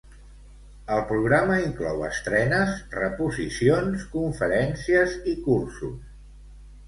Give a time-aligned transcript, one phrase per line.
[0.93, 6.01] El programa inclou estrenes, reposicions, conferències i cursos.